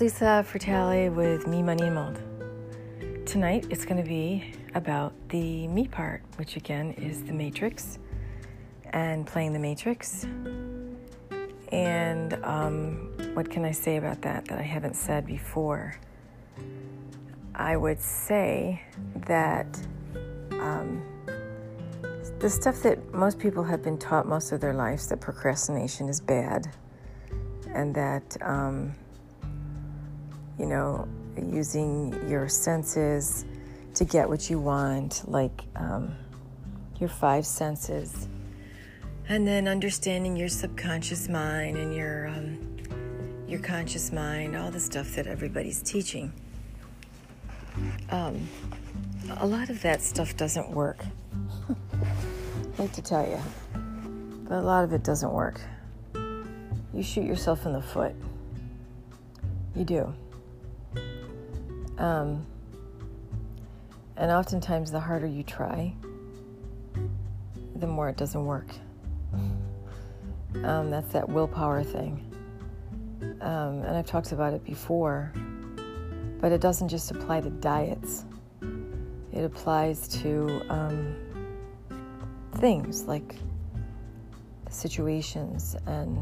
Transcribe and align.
Lisa 0.00 0.44
Fratelli 0.46 1.08
with 1.08 1.48
Me, 1.48 1.60
Money, 1.60 1.82
and 1.82 1.94
Mold. 1.96 2.20
Tonight 3.26 3.66
it's 3.68 3.84
going 3.84 4.00
to 4.00 4.08
be 4.08 4.54
about 4.76 5.12
the 5.30 5.66
me 5.66 5.88
part, 5.88 6.22
which 6.36 6.54
again 6.54 6.92
is 6.92 7.24
the 7.24 7.32
Matrix 7.32 7.98
and 8.90 9.26
playing 9.26 9.52
the 9.52 9.58
Matrix. 9.58 10.24
And 11.72 12.34
um, 12.44 13.12
what 13.34 13.50
can 13.50 13.64
I 13.64 13.72
say 13.72 13.96
about 13.96 14.22
that 14.22 14.44
that 14.44 14.60
I 14.60 14.62
haven't 14.62 14.94
said 14.94 15.26
before? 15.26 15.98
I 17.56 17.76
would 17.76 18.00
say 18.00 18.80
that 19.26 19.66
um, 20.60 21.02
the 22.38 22.48
stuff 22.48 22.82
that 22.82 23.12
most 23.12 23.40
people 23.40 23.64
have 23.64 23.82
been 23.82 23.98
taught 23.98 24.28
most 24.28 24.52
of 24.52 24.60
their 24.60 24.74
lives 24.74 25.08
that 25.08 25.20
procrastination 25.20 26.08
is 26.08 26.20
bad 26.20 26.72
and 27.74 27.92
that, 27.96 28.36
um, 28.42 28.94
you 30.58 30.66
know, 30.66 31.08
using 31.36 32.12
your 32.28 32.48
senses 32.48 33.44
to 33.94 34.04
get 34.04 34.28
what 34.28 34.50
you 34.50 34.58
want, 34.58 35.22
like 35.26 35.62
um, 35.76 36.14
your 36.98 37.08
five 37.08 37.46
senses, 37.46 38.28
and 39.28 39.46
then 39.46 39.68
understanding 39.68 40.36
your 40.36 40.48
subconscious 40.48 41.28
mind 41.28 41.76
and 41.76 41.94
your 41.94 42.28
um, 42.28 42.58
your 43.46 43.60
conscious 43.60 44.12
mind, 44.12 44.56
all 44.56 44.70
the 44.70 44.80
stuff 44.80 45.14
that 45.14 45.26
everybody's 45.26 45.82
teaching. 45.82 46.32
Um, 48.10 48.48
a 49.38 49.46
lot 49.46 49.70
of 49.70 49.80
that 49.82 50.02
stuff 50.02 50.36
doesn't 50.36 50.70
work. 50.70 51.04
I 51.68 52.82
hate 52.82 52.92
to 52.94 53.02
tell 53.02 53.26
you, 53.26 53.40
but 54.48 54.58
a 54.58 54.62
lot 54.62 54.84
of 54.84 54.92
it 54.92 55.02
doesn't 55.02 55.32
work. 55.32 55.60
You 56.14 57.02
shoot 57.02 57.24
yourself 57.24 57.66
in 57.66 57.72
the 57.72 57.82
foot. 57.82 58.14
You 59.74 59.84
do. 59.84 60.14
Um, 61.98 62.46
and 64.16 64.30
oftentimes, 64.30 64.90
the 64.90 65.00
harder 65.00 65.26
you 65.26 65.42
try, 65.42 65.94
the 67.76 67.86
more 67.86 68.08
it 68.08 68.16
doesn't 68.16 68.44
work. 68.44 68.68
Um, 70.64 70.90
that's 70.90 71.12
that 71.12 71.28
willpower 71.28 71.84
thing. 71.84 72.24
Um, 73.40 73.82
and 73.82 73.96
I've 73.96 74.06
talked 74.06 74.32
about 74.32 74.54
it 74.54 74.64
before, 74.64 75.32
but 76.40 76.52
it 76.52 76.60
doesn't 76.60 76.88
just 76.88 77.10
apply 77.10 77.40
to 77.42 77.50
diets, 77.50 78.24
it 79.32 79.44
applies 79.44 80.08
to 80.08 80.62
um, 80.68 81.14
things 82.54 83.04
like 83.04 83.36
situations 84.70 85.76
and 85.86 86.18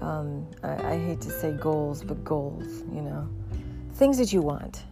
um, 0.00 0.46
I, 0.62 0.92
I 0.92 0.98
hate 0.98 1.20
to 1.22 1.30
say 1.30 1.52
goals, 1.52 2.04
but 2.04 2.24
goals, 2.24 2.84
you 2.92 3.02
know, 3.02 3.28
things 3.98 4.16
that 4.16 4.32
you 4.32 4.40
want, 4.40 4.84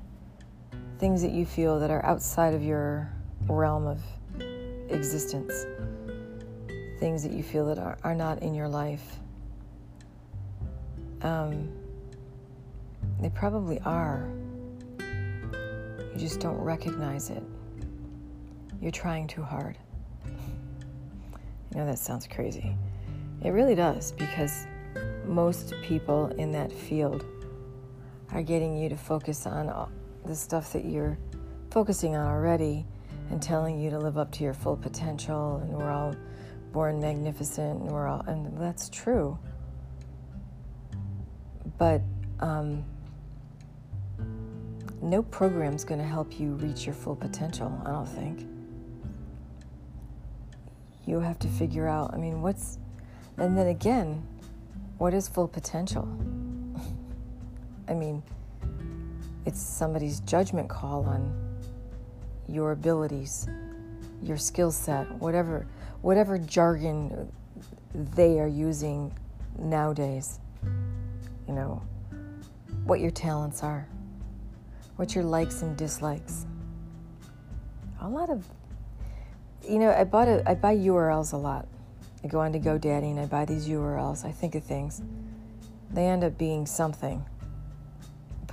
things 0.98 1.22
that 1.22 1.30
you 1.30 1.46
feel 1.46 1.78
that 1.78 1.92
are 1.92 2.04
outside 2.04 2.54
of 2.54 2.62
your 2.64 3.08
realm 3.48 3.86
of 3.86 4.00
existence, 4.90 5.64
things 6.98 7.22
that 7.22 7.30
you 7.30 7.44
feel 7.44 7.66
that 7.66 7.78
are, 7.78 7.96
are 8.02 8.16
not 8.16 8.42
in 8.42 8.52
your 8.52 8.66
life. 8.66 9.20
Um, 11.22 11.68
they 13.20 13.30
probably 13.30 13.78
are. 13.82 14.28
You 14.98 16.18
just 16.18 16.40
don't 16.40 16.58
recognize 16.58 17.30
it. 17.30 17.44
You're 18.82 18.90
trying 18.90 19.28
too 19.28 19.42
hard. 19.44 19.78
I 20.26 21.78
know 21.78 21.86
that 21.86 22.00
sounds 22.00 22.26
crazy. 22.26 22.74
It 23.44 23.50
really 23.50 23.76
does 23.76 24.10
because 24.10 24.66
most 25.24 25.74
people 25.82 26.26
in 26.38 26.50
that 26.52 26.72
field 26.72 27.24
are 28.36 28.42
getting 28.42 28.76
you 28.76 28.90
to 28.90 28.96
focus 28.98 29.46
on 29.46 29.90
the 30.26 30.36
stuff 30.36 30.70
that 30.74 30.84
you're 30.84 31.16
focusing 31.70 32.16
on 32.16 32.26
already 32.26 32.84
and 33.30 33.40
telling 33.40 33.80
you 33.80 33.88
to 33.88 33.98
live 33.98 34.18
up 34.18 34.30
to 34.30 34.44
your 34.44 34.52
full 34.52 34.76
potential 34.76 35.56
and 35.56 35.72
we're 35.72 35.90
all 35.90 36.14
born 36.70 37.00
magnificent 37.00 37.80
and 37.80 37.90
we're 37.90 38.06
all 38.06 38.20
and 38.26 38.54
that's 38.58 38.90
true. 38.90 39.38
But 41.78 42.02
um, 42.40 42.84
no 45.00 45.22
program's 45.22 45.82
going 45.82 46.00
to 46.00 46.06
help 46.06 46.38
you 46.38 46.56
reach 46.56 46.84
your 46.84 46.94
full 46.94 47.16
potential 47.16 47.72
i 47.86 47.90
don't 47.90 48.06
think. 48.06 48.46
You 51.06 51.20
have 51.20 51.38
to 51.38 51.48
figure 51.48 51.88
out 51.88 52.12
i 52.12 52.18
mean 52.18 52.42
what's 52.42 52.76
and 53.38 53.56
then 53.56 53.68
again 53.68 54.22
what 54.98 55.14
is 55.14 55.26
full 55.26 55.48
potential 55.48 56.06
i 57.88 57.94
mean 57.94 58.22
it's 59.44 59.60
somebody's 59.60 60.20
judgment 60.20 60.68
call 60.68 61.04
on 61.04 61.34
your 62.48 62.72
abilities 62.72 63.48
your 64.22 64.36
skill 64.36 64.70
set 64.70 65.10
whatever 65.16 65.66
whatever 66.02 66.38
jargon 66.38 67.30
they 67.94 68.38
are 68.38 68.48
using 68.48 69.12
nowadays 69.58 70.40
you 71.48 71.54
know 71.54 71.82
what 72.84 73.00
your 73.00 73.10
talents 73.10 73.62
are 73.62 73.88
what 74.96 75.14
your 75.14 75.24
likes 75.24 75.62
and 75.62 75.76
dislikes 75.76 76.46
a 78.00 78.08
lot 78.08 78.30
of 78.30 78.44
you 79.68 79.78
know, 79.78 79.90
I 79.90 80.04
bought 80.04 80.28
a, 80.28 80.48
I 80.48 80.54
buy 80.54 80.76
URLs 80.76 81.32
a 81.32 81.36
lot. 81.36 81.66
I 82.22 82.28
go 82.28 82.40
on 82.40 82.52
to 82.52 82.58
GoDaddy 82.58 83.10
and 83.10 83.20
I 83.20 83.26
buy 83.26 83.44
these 83.44 83.68
URLs. 83.68 84.24
I 84.24 84.30
think 84.30 84.54
of 84.54 84.64
things. 84.64 85.02
They 85.90 86.06
end 86.06 86.24
up 86.24 86.38
being 86.38 86.66
something. 86.66 87.24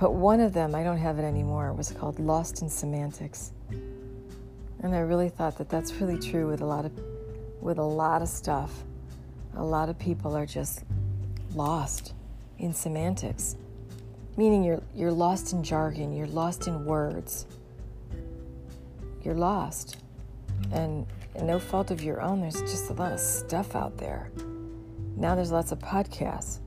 But 0.04 0.16
one 0.16 0.40
of 0.40 0.52
them, 0.52 0.74
I 0.74 0.82
don't 0.82 0.98
have 0.98 1.18
it 1.18 1.22
anymore, 1.22 1.72
was 1.72 1.90
called 1.90 2.18
Lost 2.20 2.60
in 2.60 2.68
Semantics. 2.68 3.52
And 3.70 4.94
I 4.94 4.98
really 4.98 5.30
thought 5.30 5.56
that 5.56 5.70
that's 5.70 5.94
really 5.94 6.18
true 6.18 6.46
with 6.46 6.60
a 6.60 6.66
lot 6.66 6.84
of 6.84 6.92
with 7.62 7.78
a 7.78 7.82
lot 7.82 8.20
of 8.20 8.28
stuff. 8.28 8.70
A 9.56 9.64
lot 9.64 9.88
of 9.88 9.98
people 9.98 10.36
are 10.36 10.44
just 10.44 10.84
lost 11.54 12.12
in 12.58 12.74
semantics. 12.74 13.56
Meaning 14.36 14.62
you're 14.62 14.82
you're 14.94 15.10
lost 15.10 15.54
in 15.54 15.64
jargon, 15.64 16.14
you're 16.14 16.26
lost 16.26 16.66
in 16.66 16.84
words. 16.84 17.46
You're 19.22 19.36
lost 19.36 19.96
and 20.70 21.06
no 21.40 21.58
fault 21.58 21.90
of 21.90 22.02
your 22.02 22.20
own, 22.20 22.42
there's 22.42 22.60
just 22.60 22.90
a 22.90 22.92
lot 22.92 23.12
of 23.12 23.20
stuff 23.20 23.74
out 23.74 23.96
there. 23.96 24.30
Now 25.16 25.34
there's 25.34 25.50
lots 25.50 25.72
of 25.72 25.78
podcasts. 25.78 26.58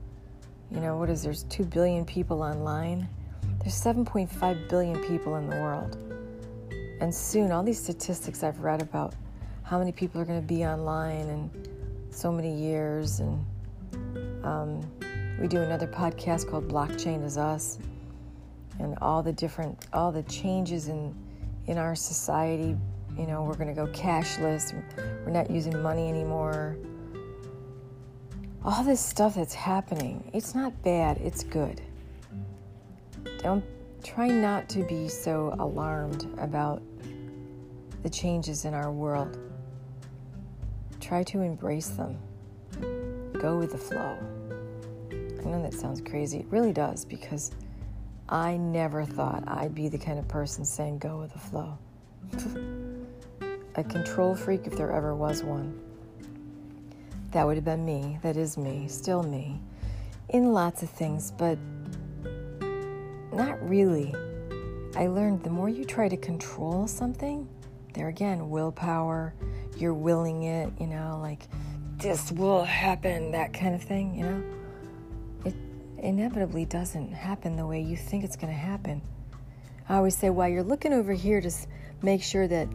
You 0.72 0.80
know, 0.80 0.96
what 0.96 1.08
is 1.08 1.22
there's 1.22 1.44
2 1.44 1.66
billion 1.66 2.04
people 2.04 2.42
online? 2.42 3.08
There's 3.68 3.96
7.5 3.96 4.70
billion 4.70 4.98
people 5.04 5.36
in 5.36 5.50
the 5.50 5.56
world. 5.56 5.98
And 7.02 7.14
soon, 7.14 7.52
all 7.52 7.62
these 7.62 7.78
statistics 7.78 8.42
I've 8.42 8.60
read 8.60 8.80
about 8.80 9.14
how 9.62 9.78
many 9.78 9.92
people 9.92 10.22
are 10.22 10.24
going 10.24 10.40
to 10.40 10.46
be 10.46 10.64
online 10.64 11.28
in 11.28 11.50
so 12.10 12.32
many 12.32 12.50
years. 12.50 13.20
And 13.20 13.44
um, 14.42 14.80
we 15.38 15.48
do 15.48 15.60
another 15.60 15.86
podcast 15.86 16.48
called 16.48 16.66
Blockchain 16.66 17.22
is 17.22 17.36
Us. 17.36 17.78
And 18.78 18.96
all 19.02 19.22
the 19.22 19.34
different, 19.34 19.84
all 19.92 20.12
the 20.12 20.22
changes 20.22 20.88
in, 20.88 21.14
in 21.66 21.76
our 21.76 21.94
society 21.94 22.74
you 23.18 23.26
know, 23.26 23.42
we're 23.42 23.56
going 23.56 23.68
to 23.68 23.74
go 23.74 23.86
cashless. 23.88 24.72
We're 25.26 25.30
not 25.30 25.50
using 25.50 25.82
money 25.82 26.08
anymore. 26.08 26.78
All 28.64 28.82
this 28.82 29.04
stuff 29.04 29.34
that's 29.34 29.52
happening, 29.52 30.30
it's 30.32 30.54
not 30.54 30.82
bad, 30.82 31.18
it's 31.18 31.44
good. 31.44 31.82
Don't 33.38 33.64
try 34.02 34.28
not 34.28 34.68
to 34.70 34.82
be 34.84 35.08
so 35.08 35.54
alarmed 35.58 36.26
about 36.38 36.82
the 38.02 38.10
changes 38.10 38.64
in 38.64 38.74
our 38.74 38.90
world. 38.90 39.38
Try 41.00 41.22
to 41.24 41.40
embrace 41.40 41.88
them. 41.88 42.18
Go 43.40 43.58
with 43.58 43.72
the 43.72 43.78
flow. 43.78 44.16
I 45.10 45.44
know 45.44 45.62
that 45.62 45.74
sounds 45.74 46.00
crazy. 46.00 46.38
It 46.38 46.46
really 46.50 46.72
does 46.72 47.04
because 47.04 47.52
I 48.28 48.56
never 48.56 49.04
thought 49.04 49.44
I'd 49.46 49.74
be 49.74 49.88
the 49.88 49.98
kind 49.98 50.18
of 50.18 50.28
person 50.28 50.64
saying 50.64 50.98
go 50.98 51.18
with 51.20 51.32
the 51.32 51.38
flow. 51.38 51.78
a 53.76 53.84
control 53.84 54.34
freak 54.34 54.66
if 54.66 54.76
there 54.76 54.92
ever 54.92 55.14
was 55.14 55.42
one. 55.42 55.78
That 57.30 57.46
would 57.46 57.56
have 57.56 57.64
been 57.64 57.84
me. 57.84 58.18
That 58.22 58.36
is 58.36 58.58
me. 58.58 58.88
Still 58.88 59.22
me. 59.22 59.60
In 60.30 60.52
lots 60.52 60.82
of 60.82 60.90
things, 60.90 61.30
but 61.30 61.58
not 63.38 63.68
really. 63.68 64.14
I 64.96 65.06
learned 65.06 65.44
the 65.44 65.50
more 65.50 65.68
you 65.68 65.84
try 65.84 66.08
to 66.08 66.16
control 66.16 66.86
something, 66.86 67.48
there 67.94 68.08
again, 68.08 68.50
willpower, 68.50 69.32
you're 69.76 69.94
willing 69.94 70.42
it, 70.42 70.72
you 70.78 70.86
know, 70.86 71.18
like 71.22 71.46
this 71.96 72.30
will 72.32 72.64
happen, 72.64 73.30
that 73.32 73.52
kind 73.52 73.74
of 73.74 73.82
thing, 73.82 74.14
you 74.14 74.24
know. 74.24 74.44
It 75.44 75.54
inevitably 75.98 76.64
doesn't 76.64 77.12
happen 77.12 77.56
the 77.56 77.66
way 77.66 77.80
you 77.80 77.96
think 77.96 78.24
it's 78.24 78.36
going 78.36 78.52
to 78.52 78.58
happen. 78.58 79.00
I 79.88 79.96
always 79.96 80.16
say, 80.16 80.30
while 80.30 80.48
you're 80.48 80.62
looking 80.62 80.92
over 80.92 81.12
here 81.12 81.40
to 81.40 81.50
make 82.02 82.22
sure 82.22 82.46
that 82.46 82.68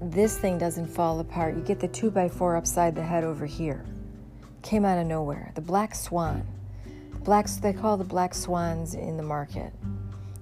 this 0.00 0.38
thing 0.38 0.58
doesn't 0.58 0.86
fall 0.86 1.18
apart. 1.20 1.56
You 1.56 1.62
get 1.62 1.80
the 1.80 1.88
2 1.88 2.10
by 2.10 2.28
4 2.28 2.56
upside 2.56 2.94
the 2.94 3.02
head 3.02 3.24
over 3.24 3.46
here. 3.46 3.84
Came 4.62 4.84
out 4.84 4.98
of 4.98 5.06
nowhere. 5.06 5.52
The 5.54 5.60
black 5.60 5.94
swan. 5.94 6.46
Blacks 7.28 7.56
they 7.56 7.74
call 7.74 7.98
the 7.98 8.04
black 8.04 8.32
swans 8.32 8.94
in 8.94 9.18
the 9.18 9.22
market. 9.22 9.70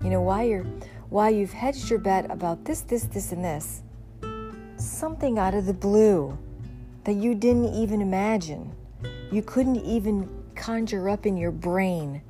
You 0.04 0.08
know 0.08 0.20
why 0.20 0.44
you're 0.44 0.64
why 1.08 1.30
you've 1.30 1.52
hedged 1.52 1.90
your 1.90 1.98
bet 1.98 2.30
about 2.30 2.64
this, 2.64 2.82
this, 2.82 3.02
this, 3.06 3.32
and 3.32 3.44
this. 3.44 3.82
Something 4.76 5.36
out 5.36 5.52
of 5.54 5.66
the 5.66 5.74
blue 5.74 6.38
that 7.02 7.14
you 7.14 7.34
didn't 7.34 7.74
even 7.74 8.00
imagine. 8.00 8.72
You 9.32 9.42
couldn't 9.42 9.84
even 9.84 10.28
conjure 10.54 11.08
up 11.08 11.26
in 11.26 11.36
your 11.36 11.50
brain 11.50 12.22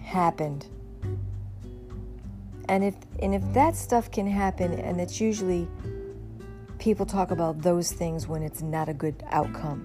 happened. 0.00 0.66
And 2.68 2.84
if 2.84 2.94
and 3.18 3.34
if 3.34 3.42
that 3.52 3.74
stuff 3.74 4.12
can 4.12 4.28
happen 4.28 4.74
and 4.74 5.00
it's 5.00 5.20
usually 5.20 5.66
people 6.78 7.04
talk 7.04 7.32
about 7.32 7.62
those 7.62 7.90
things 7.90 8.28
when 8.28 8.44
it's 8.44 8.62
not 8.62 8.88
a 8.88 8.94
good 8.94 9.24
outcome. 9.32 9.82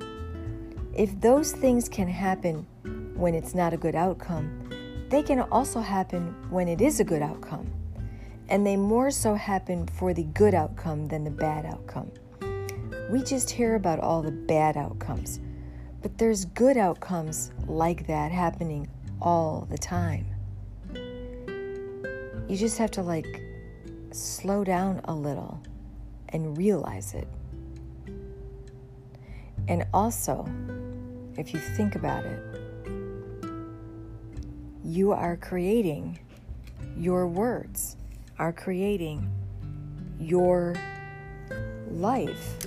If 0.94 1.20
those 1.20 1.54
things 1.54 1.90
can 1.90 2.08
happen 2.08 2.68
when 3.22 3.36
it's 3.36 3.54
not 3.54 3.72
a 3.72 3.78
good 3.78 3.94
outcome, 3.94 4.68
they 5.10 5.22
can 5.22 5.42
also 5.52 5.80
happen 5.80 6.34
when 6.50 6.68
it 6.68 6.82
is 6.82 7.00
a 7.00 7.04
good 7.04 7.22
outcome. 7.22 7.72
And 8.50 8.66
they 8.66 8.76
more 8.76 9.12
so 9.12 9.36
happen 9.36 9.86
for 9.86 10.12
the 10.12 10.24
good 10.24 10.56
outcome 10.56 11.08
than 11.08 11.24
the 11.24 11.30
bad 11.30 11.68
outcome. 11.68 12.12
We 13.12 13.22
just 13.22 13.52
hear 13.52 13.76
about 13.76 14.00
all 14.00 14.24
the 14.24 14.32
bad 14.32 14.76
outcomes, 14.76 15.40
but 16.02 16.18
there's 16.18 16.46
good 16.46 16.78
outcomes 16.78 17.52
like 17.68 18.08
that 18.08 18.32
happening 18.32 18.90
all 19.22 19.68
the 19.70 19.78
time. 19.78 20.26
You 20.96 22.58
just 22.58 22.80
have 22.80 22.90
to 22.92 23.04
like 23.04 23.40
slow 24.10 24.64
down 24.64 25.00
a 25.06 25.14
little 25.14 25.62
and 26.30 26.58
realize 26.58 27.14
it. 27.14 27.28
And 29.68 29.86
also, 29.94 30.50
if 31.38 31.54
you 31.54 31.60
think 31.60 31.96
about 31.96 32.26
it, 32.26 32.61
you 34.84 35.12
are 35.12 35.38
creating 35.38 36.20
your 36.98 37.28
words, 37.28 37.98
are 38.40 38.52
creating 38.52 39.32
your 40.20 40.76
life 41.90 42.66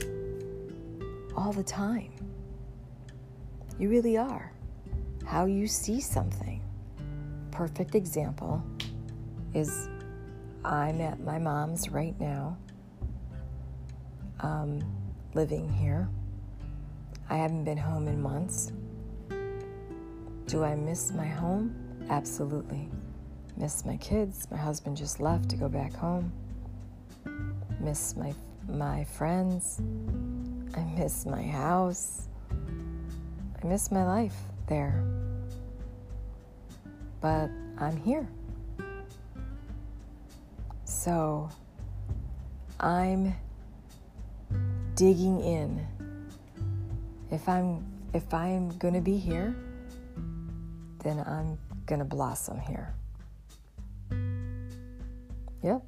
all 1.36 1.52
the 1.52 1.62
time. 1.62 2.12
You 3.78 3.88
really 3.88 4.16
are. 4.16 4.52
How 5.24 5.46
you 5.46 5.66
see 5.66 6.00
something. 6.00 6.60
Perfect 7.50 7.94
example 7.94 8.64
is 9.52 9.88
I'm 10.64 11.00
at 11.00 11.20
my 11.20 11.38
mom's 11.38 11.88
right 11.88 12.18
now 12.20 12.56
um, 14.40 14.80
living 15.34 15.68
here. 15.68 16.08
I 17.28 17.36
haven't 17.36 17.64
been 17.64 17.78
home 17.78 18.06
in 18.06 18.20
months. 18.20 18.72
Do 20.46 20.62
I 20.62 20.74
miss 20.74 21.10
my 21.12 21.26
home? 21.26 21.83
Absolutely. 22.10 22.88
Miss 23.56 23.84
my 23.84 23.96
kids. 23.96 24.46
My 24.50 24.56
husband 24.56 24.96
just 24.96 25.20
left 25.20 25.48
to 25.50 25.56
go 25.56 25.68
back 25.68 25.92
home. 25.94 26.32
Miss 27.80 28.16
my 28.16 28.34
my 28.68 29.04
friends. 29.04 29.80
I 30.76 30.82
miss 30.98 31.26
my 31.26 31.42
house. 31.42 32.28
I 32.50 33.66
miss 33.66 33.90
my 33.90 34.04
life 34.04 34.36
there. 34.66 35.04
But 37.20 37.50
I'm 37.78 37.96
here. 37.96 38.28
So 40.84 41.48
I'm 42.80 43.34
digging 44.94 45.40
in. 45.40 45.86
If 47.30 47.48
I'm 47.48 47.84
if 48.12 48.32
I'm 48.32 48.70
going 48.78 48.94
to 48.94 49.00
be 49.00 49.16
here, 49.16 49.54
then 51.02 51.18
I'm 51.26 51.58
going 51.86 51.98
to 51.98 52.04
blossom 52.04 52.58
here. 52.58 52.94
Yep. 55.62 55.82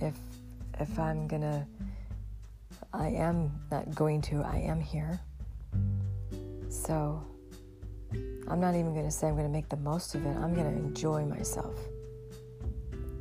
If 0.00 0.14
if 0.78 0.98
I'm 0.98 1.26
going 1.26 1.42
to 1.42 1.66
I 2.92 3.08
am 3.08 3.52
not 3.70 3.94
going 3.94 4.22
to, 4.22 4.42
I 4.42 4.56
am 4.58 4.80
here. 4.80 5.20
So 6.70 7.22
I'm 8.48 8.60
not 8.60 8.74
even 8.74 8.94
going 8.94 9.04
to 9.04 9.10
say 9.10 9.26
I'm 9.26 9.34
going 9.34 9.46
to 9.46 9.52
make 9.52 9.68
the 9.68 9.76
most 9.76 10.14
of 10.14 10.24
it. 10.24 10.36
I'm 10.36 10.54
going 10.54 10.70
to 10.70 10.78
enjoy 10.78 11.24
myself. 11.24 11.78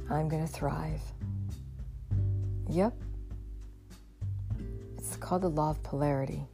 I'm 0.10 0.30
going 0.30 0.46
to 0.46 0.52
thrive. 0.52 1.02
Yep. 2.70 2.94
It's 4.98 5.18
called 5.18 5.42
the 5.42 5.50
law 5.50 5.72
of 5.72 5.84
polarity. 5.84 6.46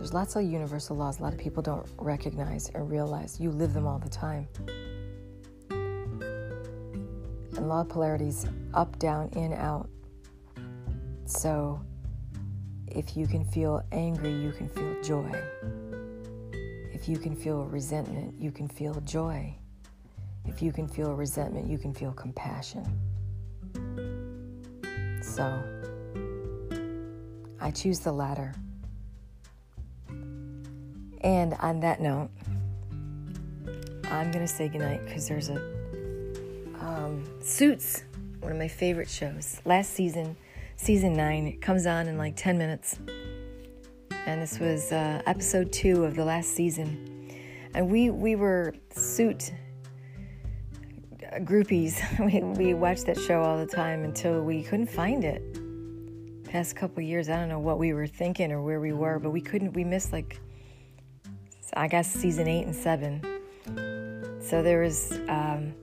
There's 0.00 0.14
lots 0.14 0.34
of 0.34 0.44
universal 0.44 0.96
laws 0.96 1.20
a 1.20 1.22
lot 1.22 1.34
of 1.34 1.38
people 1.38 1.62
don't 1.62 1.86
recognize 1.98 2.70
or 2.72 2.84
realize. 2.84 3.38
You 3.38 3.50
live 3.50 3.74
them 3.74 3.86
all 3.86 3.98
the 3.98 4.08
time. 4.08 4.48
And 5.68 7.68
law 7.68 7.82
of 7.82 7.90
polarity 7.90 8.28
is 8.28 8.46
up, 8.72 8.98
down, 8.98 9.28
in, 9.36 9.52
out. 9.52 9.90
So 11.26 11.82
if 12.86 13.14
you 13.14 13.26
can 13.26 13.44
feel 13.44 13.82
angry, 13.92 14.32
you 14.32 14.52
can 14.52 14.70
feel 14.70 15.02
joy. 15.02 15.30
If 16.94 17.06
you 17.06 17.18
can 17.18 17.36
feel 17.36 17.66
resentment, 17.66 18.40
you 18.40 18.50
can 18.50 18.68
feel 18.68 18.94
joy. 19.02 19.54
If 20.46 20.62
you 20.62 20.72
can 20.72 20.88
feel 20.88 21.12
resentment, 21.12 21.68
you 21.68 21.76
can 21.76 21.92
feel 21.92 22.12
compassion. 22.12 22.86
So, 25.20 25.62
I 27.60 27.70
choose 27.70 28.00
the 28.00 28.12
latter. 28.12 28.54
And 31.22 31.54
on 31.60 31.80
that 31.80 32.00
note, 32.00 32.30
I'm 34.10 34.30
going 34.30 34.44
to 34.44 34.48
say 34.48 34.68
goodnight 34.68 35.04
because 35.04 35.28
there's 35.28 35.48
a 35.48 35.56
um, 36.80 37.24
Suits, 37.40 38.04
one 38.40 38.52
of 38.52 38.58
my 38.58 38.68
favorite 38.68 39.08
shows. 39.08 39.60
Last 39.64 39.92
season, 39.92 40.36
season 40.76 41.12
nine, 41.14 41.46
it 41.46 41.60
comes 41.60 41.86
on 41.86 42.08
in 42.08 42.16
like 42.16 42.36
10 42.36 42.56
minutes. 42.58 42.98
And 44.26 44.40
this 44.40 44.58
was 44.58 44.92
uh, 44.92 45.22
episode 45.26 45.72
two 45.72 46.04
of 46.04 46.14
the 46.14 46.24
last 46.24 46.50
season. 46.50 47.30
And 47.74 47.90
we, 47.90 48.10
we 48.10 48.36
were 48.36 48.74
suit 48.90 49.52
groupies. 51.40 52.00
We, 52.20 52.40
we 52.40 52.74
watched 52.74 53.06
that 53.06 53.18
show 53.18 53.42
all 53.42 53.58
the 53.58 53.66
time 53.66 54.04
until 54.04 54.42
we 54.42 54.62
couldn't 54.62 54.90
find 54.90 55.24
it 55.24 55.42
past 56.50 56.74
couple 56.74 57.00
years, 57.00 57.28
I 57.28 57.36
don't 57.36 57.48
know 57.48 57.60
what 57.60 57.78
we 57.78 57.92
were 57.92 58.08
thinking 58.08 58.50
or 58.50 58.60
where 58.60 58.80
we 58.80 58.92
were, 58.92 59.20
but 59.20 59.30
we 59.30 59.40
couldn't. 59.40 59.72
We 59.72 59.84
missed 59.84 60.12
like, 60.12 60.40
I 61.74 61.88
guess, 61.88 62.10
season 62.10 62.48
eight 62.48 62.66
and 62.66 62.74
seven. 62.74 63.22
So 64.40 64.62
there 64.62 64.80
was 64.80 65.12
um, 65.28 65.74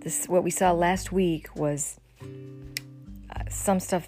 this. 0.00 0.26
What 0.26 0.44
we 0.44 0.50
saw 0.50 0.72
last 0.72 1.12
week 1.12 1.54
was 1.56 1.98
uh, 2.20 3.42
some 3.48 3.80
stuff 3.80 4.06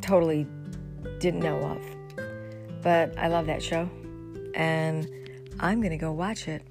totally 0.00 0.46
didn't 1.20 1.40
know 1.40 1.58
of, 1.58 2.82
but 2.82 3.16
I 3.18 3.28
love 3.28 3.46
that 3.46 3.62
show, 3.62 3.88
and 4.54 5.08
I'm 5.60 5.80
gonna 5.80 5.96
go 5.96 6.12
watch 6.12 6.48
it. 6.48 6.62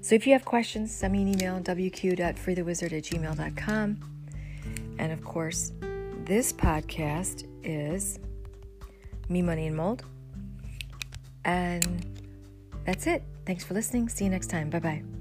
So 0.00 0.14
if 0.14 0.26
you 0.26 0.32
have 0.32 0.44
questions, 0.44 0.94
send 0.94 1.12
me 1.12 1.22
an 1.22 1.28
email 1.28 1.60
wq.freethewizard 1.60 2.92
at 2.92 3.04
gmail.com. 3.04 4.00
And 4.98 5.12
of 5.12 5.24
course, 5.24 5.72
this 6.24 6.52
podcast 6.52 7.46
is 7.62 8.18
Me, 9.28 9.42
Money, 9.42 9.66
and 9.66 9.76
Mold. 9.76 10.04
And 11.44 12.04
that's 12.84 13.06
it. 13.06 13.22
Thanks 13.48 13.64
for 13.64 13.72
listening. 13.72 14.10
See 14.10 14.24
you 14.24 14.30
next 14.30 14.48
time. 14.48 14.68
Bye 14.68 14.78
bye. 14.78 15.17